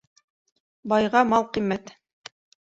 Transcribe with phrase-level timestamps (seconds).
[0.95, 1.95] Байға мал ҡиммәт